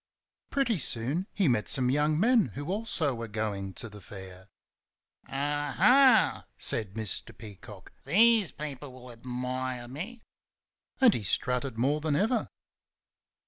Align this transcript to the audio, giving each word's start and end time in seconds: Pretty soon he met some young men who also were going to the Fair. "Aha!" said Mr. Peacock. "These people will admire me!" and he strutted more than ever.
Pretty 0.49 0.79
soon 0.79 1.27
he 1.31 1.47
met 1.47 1.69
some 1.69 1.91
young 1.91 2.19
men 2.19 2.47
who 2.55 2.71
also 2.71 3.13
were 3.13 3.27
going 3.27 3.71
to 3.75 3.87
the 3.87 4.01
Fair. 4.01 4.47
"Aha!" 5.27 6.47
said 6.57 6.95
Mr. 6.95 7.37
Peacock. 7.37 7.91
"These 8.03 8.49
people 8.51 8.91
will 8.93 9.11
admire 9.11 9.87
me!" 9.87 10.23
and 10.99 11.13
he 11.13 11.21
strutted 11.21 11.77
more 11.77 12.01
than 12.01 12.15
ever. 12.15 12.49